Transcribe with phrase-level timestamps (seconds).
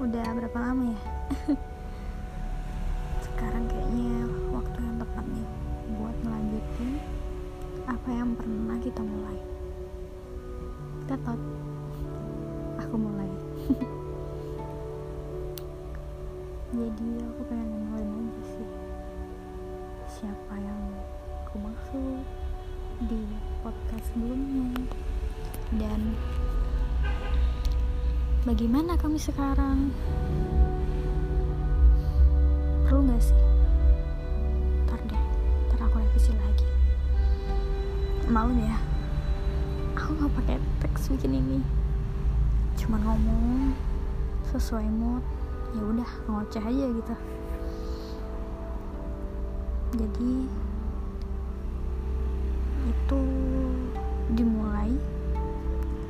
[0.00, 1.00] udah berapa lama ya?
[3.28, 5.44] Sekarang kayaknya waktu yang tepat nih
[6.00, 6.96] buat melanjutin
[7.84, 9.36] apa yang pernah kita mulai.
[11.04, 11.36] Kita tahu.
[12.80, 13.28] Aku mulai.
[16.80, 18.68] Jadi aku pengen mulai aja sih
[20.08, 20.80] siapa yang
[21.44, 22.24] aku maksud
[23.04, 23.20] di
[23.60, 24.80] podcast sebelumnya.
[28.40, 29.92] Bagaimana kamu sekarang?
[32.88, 33.36] Perlu gak sih?
[34.88, 35.22] Ntar deh
[35.68, 36.68] ntar aku revisi lagi.
[38.32, 38.78] Malu ya.
[39.98, 41.58] Aku nggak pakai teks bikin ini.
[42.80, 43.76] Cuma ngomong
[44.48, 45.24] sesuai mood.
[45.76, 47.14] Ya udah ngoceh aja gitu.
[50.00, 50.32] Jadi
[52.88, 53.22] itu
[54.32, 54.96] dimulai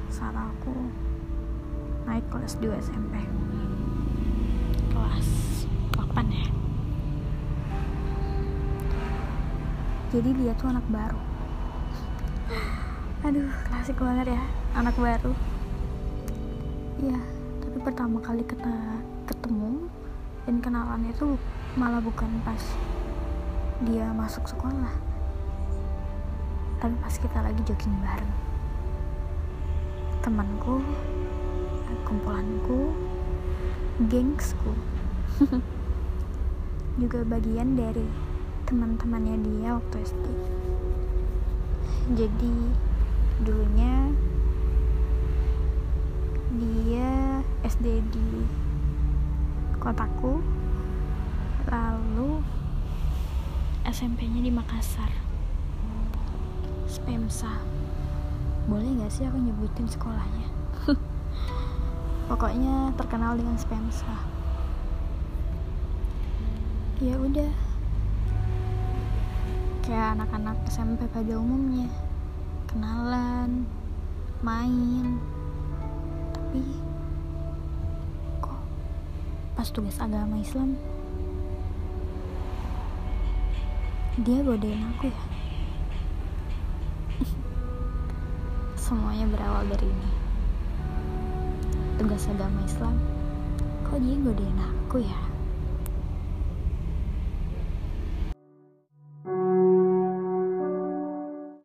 [0.08, 0.72] saat aku
[2.20, 3.14] naik kelas 2 SMP
[4.92, 5.28] kelas
[5.96, 6.44] 8 ya?
[10.12, 11.16] Jadi dia tuh anak baru.
[13.24, 14.42] Aduh klasik banget ya
[14.76, 15.32] anak baru.
[17.00, 17.20] Iya
[17.64, 19.88] tapi pertama kali kita ketemu
[20.44, 21.40] dan kenalan itu
[21.72, 22.60] malah bukan pas
[23.88, 24.92] dia masuk sekolah
[26.84, 28.34] tapi pas kita lagi jogging bareng.
[30.20, 30.84] Temanku
[32.06, 32.94] kumpulanku
[34.10, 34.72] gengsku
[37.00, 38.06] juga bagian dari
[38.66, 40.26] teman-temannya dia waktu SD
[42.18, 42.54] jadi
[43.40, 44.10] dulunya
[46.60, 48.28] dia SD di
[49.78, 50.42] kotaku
[51.70, 52.42] lalu
[53.86, 55.08] SMP-nya di Makassar.
[56.84, 57.62] Spemsa.
[58.68, 60.46] Boleh gak sih aku nyebutin sekolahnya
[62.30, 64.14] pokoknya terkenal dengan Spemsa
[67.02, 67.52] ya udah.
[69.80, 71.88] Kayak anak-anak SMP pada umumnya.
[72.68, 73.64] Kenalan
[74.44, 75.16] main.
[76.36, 76.62] Tapi
[78.44, 78.60] kok
[79.56, 80.76] pas tugas agama Islam
[84.20, 85.20] dia godain aku ya?
[88.84, 90.29] Semuanya berawal dari ini
[92.00, 92.96] tugas agama Islam.
[93.84, 95.29] Kok dia godain aku ya